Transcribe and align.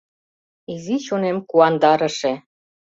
Изи 0.73 0.95
чонем 1.05 1.37
куандарыше 1.49 2.33